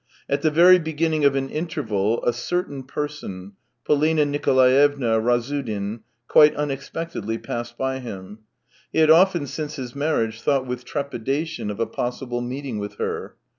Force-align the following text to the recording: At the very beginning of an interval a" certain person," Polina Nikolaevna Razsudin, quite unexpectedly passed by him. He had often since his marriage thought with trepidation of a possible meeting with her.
At 0.27 0.41
the 0.41 0.49
very 0.49 0.79
beginning 0.79 1.25
of 1.25 1.35
an 1.35 1.47
interval 1.49 2.25
a" 2.25 2.33
certain 2.49 2.81
person," 2.85 3.51
Polina 3.85 4.25
Nikolaevna 4.25 5.19
Razsudin, 5.19 5.99
quite 6.27 6.55
unexpectedly 6.55 7.37
passed 7.37 7.77
by 7.77 7.99
him. 7.99 8.39
He 8.91 8.97
had 8.97 9.11
often 9.11 9.45
since 9.45 9.75
his 9.75 9.93
marriage 9.95 10.41
thought 10.41 10.65
with 10.65 10.85
trepidation 10.85 11.69
of 11.69 11.79
a 11.79 11.85
possible 11.85 12.41
meeting 12.41 12.79
with 12.79 12.95
her. 12.95 13.35